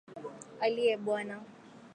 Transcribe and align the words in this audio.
Aliye 0.65 0.95
Bwana. 1.03 1.35